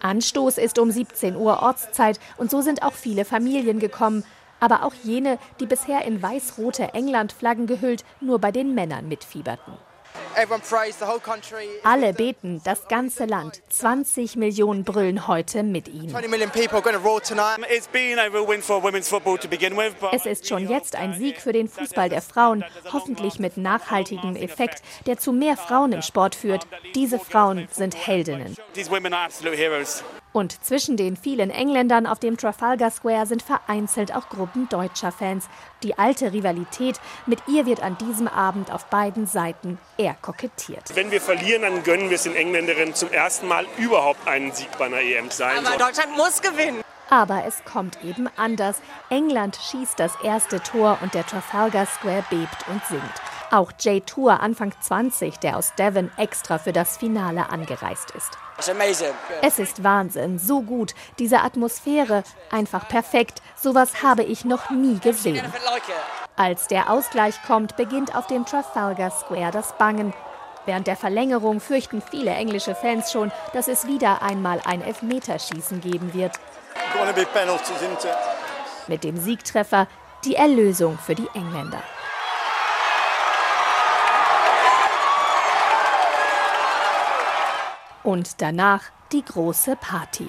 Anstoß 0.00 0.56
ist 0.58 0.78
um 0.78 0.90
17 0.90 1.36
Uhr 1.36 1.62
Ortszeit 1.62 2.20
und 2.36 2.50
so 2.50 2.62
sind 2.62 2.82
auch 2.82 2.94
viele 2.94 3.24
Familien 3.26 3.80
gekommen 3.80 4.24
aber 4.60 4.84
auch 4.84 4.94
jene, 5.02 5.38
die 5.60 5.66
bisher 5.66 6.04
in 6.04 6.22
weiß-rote 6.22 6.94
England-Flaggen 6.94 7.66
gehüllt 7.66 8.04
nur 8.20 8.38
bei 8.38 8.52
den 8.52 8.74
Männern 8.74 9.08
mitfieberten. 9.08 9.74
Alle 11.82 12.12
beten, 12.12 12.60
das 12.64 12.86
ganze 12.88 13.24
Land. 13.24 13.60
20 13.70 14.36
Millionen 14.36 14.84
brüllen 14.84 15.26
heute 15.26 15.62
mit 15.62 15.88
ihnen. 15.88 16.14
Es 20.12 20.26
ist 20.26 20.48
schon 20.48 20.68
jetzt 20.68 20.96
ein 20.96 21.14
Sieg 21.14 21.40
für 21.40 21.52
den 21.52 21.68
Fußball 21.68 22.08
der 22.08 22.22
Frauen, 22.22 22.64
hoffentlich 22.92 23.38
mit 23.38 23.56
nachhaltigem 23.56 24.36
Effekt, 24.36 24.82
der 25.06 25.18
zu 25.18 25.32
mehr 25.32 25.56
Frauen 25.56 25.92
im 25.92 26.02
Sport 26.02 26.34
führt. 26.34 26.66
Diese 26.94 27.18
Frauen 27.18 27.68
sind 27.70 27.94
Heldinnen. 28.06 28.56
Und 30.38 30.64
zwischen 30.64 30.96
den 30.96 31.16
vielen 31.16 31.50
Engländern 31.50 32.06
auf 32.06 32.20
dem 32.20 32.36
Trafalgar 32.36 32.92
Square 32.92 33.26
sind 33.26 33.42
vereinzelt 33.42 34.14
auch 34.14 34.28
Gruppen 34.28 34.68
deutscher 34.68 35.10
Fans. 35.10 35.48
Die 35.82 35.98
alte 35.98 36.32
Rivalität, 36.32 37.00
mit 37.26 37.40
ihr 37.48 37.66
wird 37.66 37.82
an 37.82 37.98
diesem 37.98 38.28
Abend 38.28 38.70
auf 38.70 38.84
beiden 38.84 39.26
Seiten 39.26 39.78
eher 39.96 40.14
kokettiert. 40.14 40.94
Wenn 40.94 41.10
wir 41.10 41.20
verlieren, 41.20 41.62
dann 41.62 41.82
gönnen 41.82 42.08
wir 42.08 42.14
es 42.14 42.22
den 42.22 42.36
Engländerinnen 42.36 42.94
zum 42.94 43.10
ersten 43.10 43.48
Mal 43.48 43.66
überhaupt 43.78 44.28
einen 44.28 44.52
Sieg 44.52 44.68
bei 44.78 44.86
einer 44.86 45.00
EM 45.00 45.28
sein. 45.32 45.66
Aber 45.66 45.76
Deutschland 45.76 46.16
muss 46.16 46.40
gewinnen. 46.40 46.82
Aber 47.10 47.44
es 47.44 47.64
kommt 47.64 47.98
eben 48.04 48.28
anders. 48.36 48.76
England 49.10 49.56
schießt 49.56 49.98
das 49.98 50.12
erste 50.22 50.60
Tor 50.60 50.98
und 51.02 51.14
der 51.14 51.26
Trafalgar 51.26 51.86
Square 51.86 52.24
bebt 52.30 52.68
und 52.68 52.80
singt. 52.86 53.02
Auch 53.50 53.72
Jay 53.80 54.02
Tour, 54.02 54.40
Anfang 54.40 54.72
20, 54.78 55.38
der 55.38 55.56
aus 55.56 55.72
Devon 55.78 56.10
extra 56.18 56.58
für 56.58 56.72
das 56.72 56.98
Finale 56.98 57.48
angereist 57.48 58.10
ist. 58.10 58.36
Es 59.40 59.58
ist 59.58 59.84
Wahnsinn, 59.84 60.38
so 60.38 60.60
gut, 60.60 60.94
diese 61.18 61.40
Atmosphäre, 61.40 62.24
einfach 62.50 62.88
perfekt. 62.88 63.40
Sowas 63.56 64.02
habe 64.02 64.22
ich 64.24 64.44
noch 64.44 64.70
nie 64.70 64.98
gesehen. 64.98 65.40
Als 66.36 66.66
der 66.66 66.90
Ausgleich 66.90 67.42
kommt, 67.46 67.76
beginnt 67.76 68.14
auf 68.14 68.26
dem 68.26 68.44
Trafalgar 68.44 69.10
Square 69.10 69.50
das 69.52 69.76
Bangen. 69.78 70.12
Während 70.66 70.86
der 70.86 70.96
Verlängerung 70.96 71.60
fürchten 71.60 72.02
viele 72.02 72.32
englische 72.32 72.74
Fans 72.74 73.10
schon, 73.10 73.32
dass 73.54 73.68
es 73.68 73.86
wieder 73.86 74.20
einmal 74.20 74.60
ein 74.66 74.82
Elfmeterschießen 74.82 75.80
geben 75.80 76.12
wird. 76.12 76.32
Mit 78.88 79.04
dem 79.04 79.16
Siegtreffer 79.16 79.86
die 80.24 80.34
Erlösung 80.34 80.98
für 80.98 81.14
die 81.14 81.28
Engländer. 81.32 81.82
Und 88.08 88.40
danach 88.40 88.84
die 89.12 89.22
große 89.22 89.76
Party. 89.76 90.28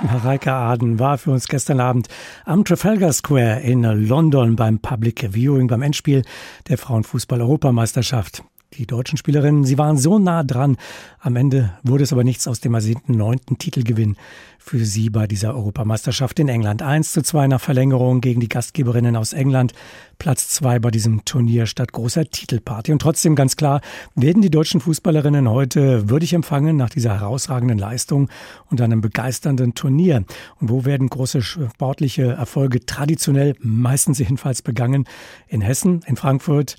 Mareike 0.00 0.50
Aden 0.50 0.98
war 0.98 1.18
für 1.18 1.32
uns 1.32 1.46
gestern 1.46 1.78
Abend 1.78 2.08
am 2.46 2.64
Trafalgar 2.64 3.12
Square 3.12 3.60
in 3.60 3.82
London 3.82 4.56
beim 4.56 4.78
Public 4.78 5.34
Viewing, 5.34 5.66
beim 5.66 5.82
Endspiel 5.82 6.22
der 6.70 6.78
Frauenfußball-Europameisterschaft. 6.78 8.42
Die 8.74 8.86
deutschen 8.86 9.18
Spielerinnen, 9.18 9.64
sie 9.64 9.78
waren 9.78 9.98
so 9.98 10.20
nah 10.20 10.44
dran. 10.44 10.76
Am 11.18 11.34
Ende 11.34 11.72
wurde 11.82 12.04
es 12.04 12.12
aber 12.12 12.22
nichts 12.22 12.46
aus 12.46 12.60
dem 12.60 12.72
ersehnten 12.72 13.16
neunten 13.16 13.58
Titelgewinn 13.58 14.14
für 14.60 14.84
sie 14.84 15.10
bei 15.10 15.26
dieser 15.26 15.56
Europameisterschaft 15.56 16.38
in 16.38 16.46
England. 16.46 16.80
1 16.80 17.10
zu 17.10 17.22
2 17.22 17.48
nach 17.48 17.60
Verlängerung 17.60 18.20
gegen 18.20 18.40
die 18.40 18.48
Gastgeberinnen 18.48 19.16
aus 19.16 19.32
England. 19.32 19.72
Platz 20.20 20.50
2 20.50 20.78
bei 20.78 20.92
diesem 20.92 21.24
Turnier 21.24 21.66
statt 21.66 21.90
großer 21.92 22.30
Titelparty. 22.30 22.92
Und 22.92 23.02
trotzdem 23.02 23.34
ganz 23.34 23.56
klar, 23.56 23.80
werden 24.14 24.40
die 24.40 24.50
deutschen 24.50 24.80
Fußballerinnen 24.80 25.50
heute 25.50 26.08
würdig 26.08 26.32
empfangen 26.32 26.76
nach 26.76 26.90
dieser 26.90 27.18
herausragenden 27.18 27.78
Leistung 27.78 28.28
und 28.70 28.80
einem 28.80 29.00
begeisternden 29.00 29.74
Turnier. 29.74 30.24
Und 30.60 30.70
wo 30.70 30.84
werden 30.84 31.08
große 31.08 31.42
sportliche 31.42 32.22
Erfolge 32.22 32.86
traditionell 32.86 33.56
meistens 33.58 34.20
jedenfalls 34.20 34.62
begangen? 34.62 35.06
In 35.48 35.60
Hessen, 35.60 36.02
in 36.06 36.14
Frankfurt, 36.14 36.76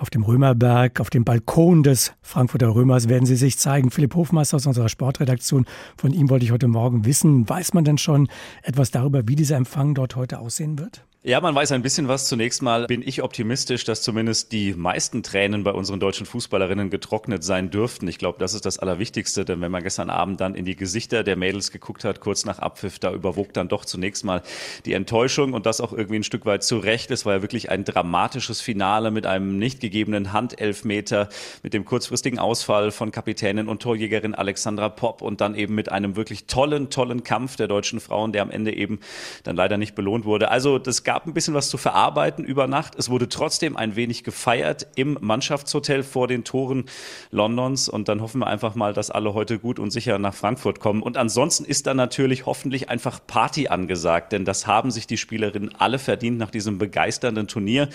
auf 0.00 0.08
dem 0.08 0.22
Römerberg, 0.22 0.98
auf 0.98 1.10
dem 1.10 1.24
Balkon 1.24 1.82
des 1.82 2.14
Frankfurter 2.22 2.74
Römers 2.74 3.10
werden 3.10 3.26
sie 3.26 3.36
sich 3.36 3.58
zeigen. 3.58 3.90
Philipp 3.90 4.14
Hofmeister 4.14 4.56
aus 4.56 4.66
unserer 4.66 4.88
Sportredaktion, 4.88 5.66
von 5.98 6.14
ihm 6.14 6.30
wollte 6.30 6.46
ich 6.46 6.52
heute 6.52 6.68
Morgen 6.68 7.04
wissen, 7.04 7.46
weiß 7.46 7.74
man 7.74 7.84
denn 7.84 7.98
schon 7.98 8.28
etwas 8.62 8.90
darüber, 8.90 9.28
wie 9.28 9.36
dieser 9.36 9.56
Empfang 9.56 9.94
dort 9.94 10.16
heute 10.16 10.38
aussehen 10.38 10.78
wird? 10.78 11.04
Ja, 11.22 11.38
man 11.42 11.54
weiß 11.54 11.72
ein 11.72 11.82
bisschen 11.82 12.08
was. 12.08 12.28
Zunächst 12.28 12.62
mal 12.62 12.86
bin 12.86 13.06
ich 13.06 13.22
optimistisch, 13.22 13.84
dass 13.84 14.00
zumindest 14.00 14.52
die 14.52 14.72
meisten 14.72 15.22
Tränen 15.22 15.64
bei 15.64 15.72
unseren 15.72 16.00
deutschen 16.00 16.24
Fußballerinnen 16.24 16.88
getrocknet 16.88 17.44
sein 17.44 17.70
dürften. 17.70 18.08
Ich 18.08 18.16
glaube, 18.16 18.38
das 18.38 18.54
ist 18.54 18.64
das 18.64 18.78
Allerwichtigste, 18.78 19.44
denn 19.44 19.60
wenn 19.60 19.70
man 19.70 19.82
gestern 19.82 20.08
Abend 20.08 20.40
dann 20.40 20.54
in 20.54 20.64
die 20.64 20.76
Gesichter 20.76 21.22
der 21.22 21.36
Mädels 21.36 21.72
geguckt 21.72 22.04
hat, 22.04 22.20
kurz 22.20 22.46
nach 22.46 22.58
Abpfiff, 22.58 22.98
da 22.98 23.12
überwog 23.12 23.52
dann 23.52 23.68
doch 23.68 23.84
zunächst 23.84 24.24
mal 24.24 24.40
die 24.86 24.94
Enttäuschung 24.94 25.52
und 25.52 25.66
das 25.66 25.82
auch 25.82 25.92
irgendwie 25.92 26.20
ein 26.20 26.24
Stück 26.24 26.46
weit 26.46 26.64
zu 26.64 26.78
Recht. 26.78 27.10
Es 27.10 27.26
war 27.26 27.34
ja 27.34 27.42
wirklich 27.42 27.68
ein 27.68 27.84
dramatisches 27.84 28.62
Finale 28.62 29.10
mit 29.10 29.26
einem 29.26 29.58
nicht 29.58 29.80
gegebenen 29.80 30.32
Handelfmeter, 30.32 31.28
mit 31.62 31.74
dem 31.74 31.84
kurzfristigen 31.84 32.38
Ausfall 32.38 32.92
von 32.92 33.12
Kapitänin 33.12 33.68
und 33.68 33.82
Torjägerin 33.82 34.34
Alexandra 34.34 34.88
Popp 34.88 35.20
und 35.20 35.42
dann 35.42 35.54
eben 35.54 35.74
mit 35.74 35.92
einem 35.92 36.16
wirklich 36.16 36.46
tollen, 36.46 36.88
tollen 36.88 37.24
Kampf 37.24 37.56
der 37.56 37.68
deutschen 37.68 38.00
Frauen, 38.00 38.32
der 38.32 38.40
am 38.40 38.50
Ende 38.50 38.74
eben 38.74 39.00
dann 39.42 39.54
leider 39.54 39.76
nicht 39.76 39.94
belohnt 39.94 40.24
wurde. 40.24 40.50
Also 40.50 40.78
das 40.78 41.04
gab 41.10 41.26
ein 41.26 41.34
bisschen 41.34 41.54
was 41.54 41.68
zu 41.68 41.76
verarbeiten 41.76 42.44
über 42.44 42.68
Nacht. 42.68 42.94
Es 42.96 43.10
wurde 43.10 43.28
trotzdem 43.28 43.76
ein 43.76 43.96
wenig 43.96 44.22
gefeiert 44.22 44.86
im 44.94 45.18
Mannschaftshotel 45.20 46.04
vor 46.04 46.28
den 46.28 46.44
Toren 46.44 46.84
Londons. 47.32 47.88
Und 47.88 48.08
dann 48.08 48.22
hoffen 48.22 48.42
wir 48.42 48.46
einfach 48.46 48.76
mal, 48.76 48.92
dass 48.92 49.10
alle 49.10 49.34
heute 49.34 49.58
gut 49.58 49.80
und 49.80 49.90
sicher 49.90 50.20
nach 50.20 50.34
Frankfurt 50.34 50.78
kommen. 50.78 51.02
Und 51.02 51.16
ansonsten 51.16 51.64
ist 51.64 51.88
dann 51.88 51.96
natürlich 51.96 52.46
hoffentlich 52.46 52.90
einfach 52.90 53.18
Party 53.26 53.66
angesagt, 53.66 54.30
denn 54.30 54.44
das 54.44 54.68
haben 54.68 54.92
sich 54.92 55.08
die 55.08 55.16
Spielerinnen 55.16 55.74
alle 55.76 55.98
verdient 55.98 56.38
nach 56.38 56.52
diesem 56.52 56.78
begeisternden 56.78 57.48
Turnier. 57.48 57.88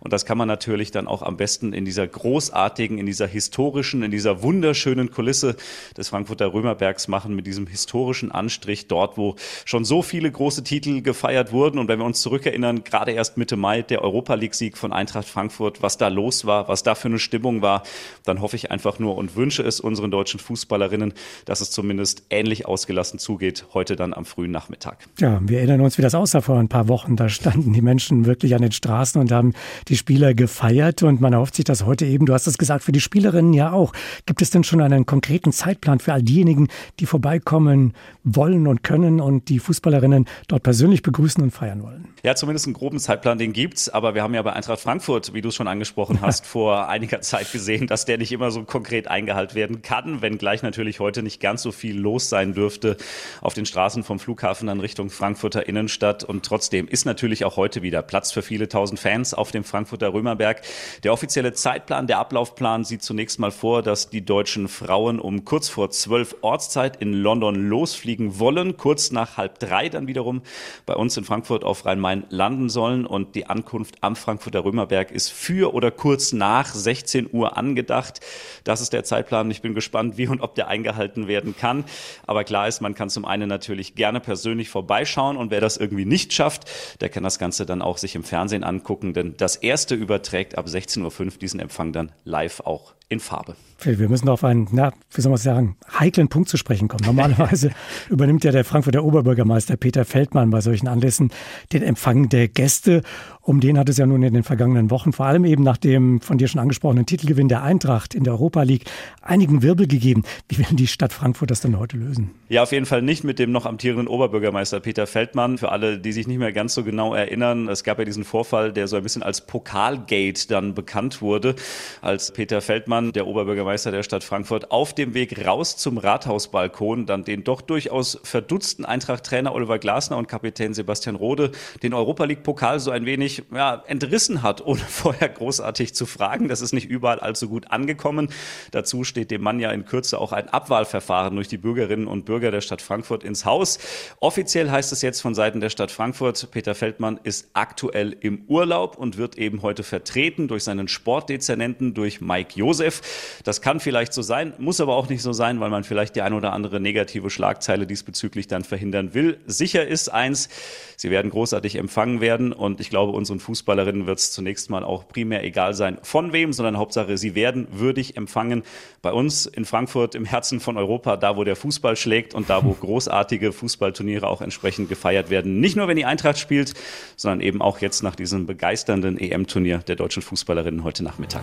Und 0.00 0.14
das 0.14 0.24
kann 0.24 0.38
man 0.38 0.48
natürlich 0.48 0.90
dann 0.90 1.06
auch 1.08 1.20
am 1.20 1.36
besten 1.36 1.74
in 1.74 1.84
dieser 1.84 2.06
großartigen, 2.06 2.96
in 2.96 3.04
dieser 3.04 3.26
historischen, 3.26 4.02
in 4.02 4.10
dieser 4.10 4.42
wunderschönen 4.42 5.10
Kulisse 5.10 5.56
des 5.94 6.08
Frankfurter 6.08 6.54
Römerbergs 6.54 7.06
machen, 7.06 7.36
mit 7.36 7.46
diesem 7.46 7.66
historischen 7.66 8.32
Anstrich 8.32 8.86
dort, 8.86 9.18
wo 9.18 9.36
schon 9.66 9.84
so 9.84 10.00
viele 10.00 10.32
große 10.32 10.64
Titel 10.64 11.02
gefeiert 11.02 11.52
wurden. 11.52 11.78
Und 11.78 11.88
wenn 11.88 11.98
wir 11.98 12.06
uns 12.06 12.22
zurückerinnern, 12.22 12.61
erinnern, 12.62 12.84
gerade 12.84 13.12
erst 13.12 13.36
Mitte 13.36 13.56
Mai 13.56 13.82
der 13.82 14.02
Europa 14.02 14.34
League-Sieg 14.34 14.76
von 14.76 14.92
Eintracht 14.92 15.26
Frankfurt, 15.26 15.82
was 15.82 15.98
da 15.98 16.08
los 16.08 16.46
war, 16.46 16.68
was 16.68 16.82
da 16.82 16.94
für 16.94 17.08
eine 17.08 17.18
Stimmung 17.18 17.62
war, 17.62 17.82
dann 18.24 18.40
hoffe 18.40 18.56
ich 18.56 18.70
einfach 18.70 18.98
nur 18.98 19.16
und 19.16 19.36
wünsche 19.36 19.62
es 19.62 19.80
unseren 19.80 20.10
deutschen 20.10 20.40
Fußballerinnen, 20.40 21.12
dass 21.44 21.60
es 21.60 21.70
zumindest 21.70 22.24
ähnlich 22.30 22.66
ausgelassen 22.66 23.18
zugeht, 23.18 23.66
heute 23.74 23.96
dann 23.96 24.14
am 24.14 24.24
frühen 24.24 24.50
Nachmittag. 24.50 24.98
Ja, 25.18 25.40
wir 25.42 25.58
erinnern 25.58 25.80
uns, 25.80 25.98
wie 25.98 26.02
das 26.02 26.14
aussah 26.14 26.40
vor 26.40 26.58
ein 26.58 26.68
paar 26.68 26.88
Wochen. 26.88 27.16
Da 27.16 27.28
standen 27.28 27.72
die 27.72 27.82
Menschen 27.82 28.26
wirklich 28.26 28.54
an 28.54 28.62
den 28.62 28.72
Straßen 28.72 29.20
und 29.20 29.32
haben 29.32 29.54
die 29.88 29.96
Spieler 29.96 30.34
gefeiert 30.34 31.02
und 31.02 31.20
man 31.20 31.32
erhofft 31.32 31.56
sich 31.56 31.64
das 31.64 31.84
heute 31.84 32.06
eben, 32.06 32.26
du 32.26 32.34
hast 32.34 32.46
es 32.46 32.58
gesagt, 32.58 32.84
für 32.84 32.92
die 32.92 33.00
Spielerinnen 33.00 33.52
ja 33.52 33.72
auch. 33.72 33.92
Gibt 34.26 34.42
es 34.42 34.50
denn 34.50 34.64
schon 34.64 34.80
einen 34.80 35.06
konkreten 35.06 35.52
Zeitplan 35.52 35.98
für 35.98 36.12
all 36.12 36.22
diejenigen, 36.22 36.68
die 37.00 37.06
vorbeikommen 37.06 37.94
wollen 38.24 38.66
und 38.66 38.82
können 38.82 39.20
und 39.20 39.48
die 39.48 39.58
Fußballerinnen 39.58 40.26
dort 40.48 40.62
persönlich 40.62 41.02
begrüßen 41.02 41.42
und 41.42 41.50
feiern 41.50 41.82
wollen? 41.82 42.11
Ja, 42.24 42.36
zumindest 42.36 42.66
einen 42.66 42.74
groben 42.74 43.00
Zeitplan, 43.00 43.36
den 43.36 43.52
gibt's. 43.52 43.88
Aber 43.88 44.14
wir 44.14 44.22
haben 44.22 44.32
ja 44.32 44.42
bei 44.42 44.52
Eintracht 44.52 44.78
Frankfurt, 44.78 45.34
wie 45.34 45.40
du 45.40 45.48
es 45.48 45.56
schon 45.56 45.66
angesprochen 45.66 46.20
hast, 46.20 46.46
vor 46.52 46.88
einiger 46.88 47.20
Zeit 47.20 47.50
gesehen, 47.50 47.88
dass 47.88 48.04
der 48.04 48.16
nicht 48.16 48.30
immer 48.30 48.52
so 48.52 48.62
konkret 48.62 49.08
eingehalten 49.08 49.56
werden 49.56 49.82
kann, 49.82 50.22
wenngleich 50.22 50.62
natürlich 50.62 51.00
heute 51.00 51.24
nicht 51.24 51.40
ganz 51.40 51.62
so 51.62 51.72
viel 51.72 51.98
los 51.98 52.28
sein 52.28 52.54
dürfte 52.54 52.96
auf 53.40 53.54
den 53.54 53.66
Straßen 53.66 54.04
vom 54.04 54.20
Flughafen 54.20 54.68
dann 54.68 54.78
Richtung 54.78 55.10
Frankfurter 55.10 55.66
Innenstadt. 55.66 56.22
Und 56.22 56.44
trotzdem 56.44 56.86
ist 56.86 57.06
natürlich 57.06 57.44
auch 57.44 57.56
heute 57.56 57.82
wieder 57.82 58.02
Platz 58.02 58.30
für 58.30 58.42
viele 58.42 58.68
tausend 58.68 59.00
Fans 59.00 59.34
auf 59.34 59.50
dem 59.50 59.64
Frankfurter 59.64 60.14
Römerberg. 60.14 60.62
Der 61.02 61.12
offizielle 61.12 61.54
Zeitplan, 61.54 62.06
der 62.06 62.20
Ablaufplan 62.20 62.84
sieht 62.84 63.02
zunächst 63.02 63.40
mal 63.40 63.50
vor, 63.50 63.82
dass 63.82 64.10
die 64.10 64.24
deutschen 64.24 64.68
Frauen 64.68 65.18
um 65.18 65.44
kurz 65.44 65.68
vor 65.68 65.90
zwölf 65.90 66.36
Ortszeit 66.42 67.02
in 67.02 67.14
London 67.14 67.68
losfliegen 67.68 68.38
wollen, 68.38 68.76
kurz 68.76 69.10
nach 69.10 69.38
halb 69.38 69.58
drei 69.58 69.88
dann 69.88 70.06
wiederum 70.06 70.42
bei 70.86 70.94
uns 70.94 71.16
in 71.16 71.24
Frankfurt 71.24 71.64
auf 71.64 71.84
Rhein-Main 71.84 72.11
landen 72.30 72.68
sollen. 72.68 73.06
Und 73.06 73.34
die 73.34 73.46
Ankunft 73.46 73.96
am 74.00 74.16
Frankfurter 74.16 74.64
Römerberg 74.64 75.10
ist 75.10 75.30
für 75.30 75.74
oder 75.74 75.90
kurz 75.90 76.32
nach 76.32 76.74
16 76.74 77.28
Uhr 77.32 77.56
angedacht. 77.56 78.20
Das 78.64 78.80
ist 78.80 78.92
der 78.92 79.04
Zeitplan. 79.04 79.50
Ich 79.50 79.62
bin 79.62 79.74
gespannt, 79.74 80.16
wie 80.16 80.26
und 80.26 80.40
ob 80.40 80.54
der 80.54 80.68
eingehalten 80.68 81.28
werden 81.28 81.56
kann. 81.56 81.84
Aber 82.26 82.44
klar 82.44 82.68
ist, 82.68 82.80
man 82.80 82.94
kann 82.94 83.10
zum 83.10 83.24
einen 83.24 83.48
natürlich 83.48 83.94
gerne 83.94 84.20
persönlich 84.20 84.68
vorbeischauen 84.68 85.36
und 85.36 85.50
wer 85.50 85.60
das 85.60 85.76
irgendwie 85.76 86.04
nicht 86.04 86.32
schafft, 86.32 86.70
der 87.00 87.08
kann 87.08 87.22
das 87.22 87.38
Ganze 87.38 87.66
dann 87.66 87.82
auch 87.82 87.98
sich 87.98 88.14
im 88.14 88.24
Fernsehen 88.24 88.64
angucken, 88.64 89.14
denn 89.14 89.34
das 89.36 89.56
erste 89.56 89.94
überträgt 89.94 90.58
ab 90.58 90.66
16.05 90.66 91.24
Uhr 91.24 91.30
diesen 91.40 91.60
Empfang 91.60 91.92
dann 91.92 92.12
live 92.24 92.60
auch 92.60 92.94
in 93.08 93.20
Farbe. 93.20 93.54
Wir 93.84 94.08
müssen 94.08 94.28
auf 94.28 94.44
einen, 94.44 94.68
na, 94.70 94.92
wie 95.12 95.20
soll 95.20 95.30
man 95.30 95.38
sagen, 95.38 95.76
heiklen 95.98 96.28
Punkt 96.28 96.48
zu 96.48 96.56
sprechen 96.56 96.88
kommen. 96.88 97.04
Normalerweise 97.04 97.70
übernimmt 98.08 98.44
ja 98.44 98.52
der 98.52 98.64
Frankfurter 98.64 99.04
Oberbürgermeister 99.04 99.76
Peter 99.76 100.04
Feldmann 100.04 100.50
bei 100.50 100.60
solchen 100.60 100.88
Anlässen 100.88 101.30
den 101.72 101.82
Empfang 101.82 102.01
der 102.04 102.48
Gäste. 102.48 103.02
Um 103.44 103.58
den 103.58 103.76
hat 103.76 103.88
es 103.88 103.96
ja 103.96 104.06
nun 104.06 104.22
in 104.22 104.34
den 104.34 104.44
vergangenen 104.44 104.92
Wochen, 104.92 105.12
vor 105.12 105.26
allem 105.26 105.44
eben 105.44 105.64
nach 105.64 105.76
dem 105.76 106.20
von 106.20 106.38
dir 106.38 106.46
schon 106.46 106.60
angesprochenen 106.60 107.06
Titelgewinn 107.06 107.48
der 107.48 107.64
Eintracht 107.64 108.14
in 108.14 108.22
der 108.22 108.34
Europa 108.34 108.62
League, 108.62 108.84
einigen 109.20 109.62
Wirbel 109.62 109.88
gegeben. 109.88 110.22
Wie 110.48 110.58
will 110.58 110.66
die 110.70 110.86
Stadt 110.86 111.12
Frankfurt 111.12 111.50
das 111.50 111.60
denn 111.60 111.76
heute 111.76 111.96
lösen? 111.96 112.30
Ja, 112.48 112.62
auf 112.62 112.70
jeden 112.70 112.86
Fall 112.86 113.02
nicht 113.02 113.24
mit 113.24 113.40
dem 113.40 113.50
noch 113.50 113.66
amtierenden 113.66 114.06
Oberbürgermeister 114.06 114.78
Peter 114.78 115.08
Feldmann. 115.08 115.58
Für 115.58 115.72
alle, 115.72 115.98
die 115.98 116.12
sich 116.12 116.28
nicht 116.28 116.38
mehr 116.38 116.52
ganz 116.52 116.74
so 116.74 116.84
genau 116.84 117.14
erinnern, 117.14 117.68
es 117.68 117.82
gab 117.82 117.98
ja 117.98 118.04
diesen 118.04 118.22
Vorfall, 118.22 118.72
der 118.72 118.86
so 118.86 118.96
ein 118.96 119.02
bisschen 119.02 119.24
als 119.24 119.44
Pokalgate 119.44 120.46
dann 120.46 120.74
bekannt 120.74 121.20
wurde, 121.20 121.56
als 122.00 122.30
Peter 122.30 122.60
Feldmann, 122.60 123.10
der 123.10 123.26
Oberbürgermeister 123.26 123.90
der 123.90 124.04
Stadt 124.04 124.22
Frankfurt, 124.22 124.70
auf 124.70 124.94
dem 124.94 125.14
Weg 125.14 125.44
raus 125.44 125.76
zum 125.76 125.98
Rathausbalkon 125.98 127.06
dann 127.06 127.24
den 127.24 127.42
doch 127.42 127.60
durchaus 127.60 128.20
verdutzten 128.22 128.84
Eintracht-Trainer 128.84 129.52
Oliver 129.52 129.80
Glasner 129.80 130.16
und 130.16 130.28
Kapitän 130.28 130.74
Sebastian 130.74 131.16
Rode 131.16 131.50
den 131.82 131.91
Europa 131.94 132.24
League-Pokal 132.24 132.80
so 132.80 132.90
ein 132.90 133.06
wenig 133.06 133.44
ja, 133.54 133.82
entrissen 133.86 134.42
hat, 134.42 134.60
ohne 134.66 134.80
vorher 134.80 135.28
großartig 135.28 135.94
zu 135.94 136.06
fragen. 136.06 136.48
Das 136.48 136.60
ist 136.60 136.72
nicht 136.72 136.88
überall 136.88 137.20
allzu 137.20 137.48
gut 137.48 137.70
angekommen. 137.70 138.28
Dazu 138.70 139.04
steht 139.04 139.30
dem 139.30 139.42
Mann 139.42 139.60
ja 139.60 139.70
in 139.70 139.84
Kürze 139.84 140.18
auch 140.18 140.32
ein 140.32 140.48
Abwahlverfahren 140.48 141.34
durch 141.34 141.48
die 141.48 141.58
Bürgerinnen 141.58 142.06
und 142.06 142.24
Bürger 142.24 142.50
der 142.50 142.60
Stadt 142.60 142.82
Frankfurt 142.82 143.24
ins 143.24 143.44
Haus. 143.44 143.78
Offiziell 144.20 144.70
heißt 144.70 144.92
es 144.92 145.02
jetzt 145.02 145.20
von 145.20 145.34
Seiten 145.34 145.60
der 145.60 145.70
Stadt 145.70 145.90
Frankfurt, 145.90 146.50
Peter 146.50 146.74
Feldmann 146.74 147.20
ist 147.22 147.50
aktuell 147.52 148.16
im 148.20 148.44
Urlaub 148.48 148.96
und 148.96 149.16
wird 149.16 149.38
eben 149.38 149.62
heute 149.62 149.82
vertreten 149.82 150.48
durch 150.48 150.64
seinen 150.64 150.88
Sportdezernenten, 150.88 151.94
durch 151.94 152.20
Mike 152.20 152.58
Josef. 152.58 153.40
Das 153.44 153.60
kann 153.60 153.80
vielleicht 153.80 154.12
so 154.12 154.22
sein, 154.22 154.54
muss 154.58 154.80
aber 154.80 154.96
auch 154.96 155.08
nicht 155.08 155.22
so 155.22 155.32
sein, 155.32 155.60
weil 155.60 155.70
man 155.70 155.84
vielleicht 155.84 156.16
die 156.16 156.22
ein 156.22 156.32
oder 156.32 156.52
andere 156.52 156.80
negative 156.80 157.30
Schlagzeile 157.30 157.86
diesbezüglich 157.86 158.46
dann 158.46 158.64
verhindern 158.64 159.14
will. 159.14 159.38
Sicher 159.46 159.86
ist 159.86 160.08
eins, 160.08 160.48
sie 160.96 161.10
werden 161.10 161.30
großartig 161.30 161.76
empfangen 161.82 162.20
werden 162.20 162.52
und 162.52 162.80
ich 162.80 162.88
glaube, 162.88 163.12
unseren 163.12 163.40
Fußballerinnen 163.40 164.06
wird 164.06 164.20
es 164.20 164.32
zunächst 164.32 164.70
mal 164.70 164.84
auch 164.84 165.06
primär 165.08 165.44
egal 165.44 165.74
sein, 165.74 165.98
von 166.02 166.32
wem, 166.32 166.52
sondern 166.52 166.78
Hauptsache, 166.78 167.18
sie 167.18 167.34
werden 167.34 167.66
würdig 167.72 168.16
empfangen. 168.16 168.62
Bei 169.02 169.12
uns 169.12 169.46
in 169.46 169.64
Frankfurt 169.64 170.14
im 170.14 170.24
Herzen 170.24 170.60
von 170.60 170.76
Europa, 170.76 171.16
da 171.16 171.36
wo 171.36 171.44
der 171.44 171.56
Fußball 171.56 171.96
schlägt 171.96 172.34
und 172.34 172.48
da 172.48 172.64
wo 172.64 172.72
großartige 172.80 173.52
Fußballturniere 173.52 174.26
auch 174.26 174.40
entsprechend 174.40 174.88
gefeiert 174.88 175.28
werden. 175.28 175.60
Nicht 175.60 175.76
nur, 175.76 175.88
wenn 175.88 175.96
die 175.96 176.04
Eintracht 176.04 176.38
spielt, 176.38 176.74
sondern 177.16 177.40
eben 177.40 177.60
auch 177.60 177.80
jetzt 177.80 178.02
nach 178.02 178.14
diesem 178.14 178.46
begeisternden 178.46 179.18
EM-Turnier 179.18 179.78
der 179.78 179.96
deutschen 179.96 180.22
Fußballerinnen 180.22 180.84
heute 180.84 181.02
Nachmittag. 181.02 181.42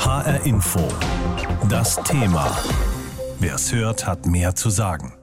HR 0.00 0.44
Info. 0.44 0.80
Das 1.68 2.02
Thema. 2.02 2.58
Wer 3.40 3.54
es 3.54 3.72
hört, 3.72 4.06
hat 4.06 4.26
mehr 4.26 4.54
zu 4.54 4.68
sagen. 4.68 5.17